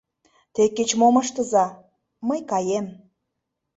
[0.53, 1.65] Те кеч-мом ыштыза,
[2.27, 2.85] мый каем.